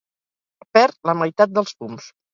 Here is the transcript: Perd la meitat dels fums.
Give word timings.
Perd 0.77 0.97
la 1.11 1.15
meitat 1.21 1.55
dels 1.59 1.77
fums. 1.83 2.13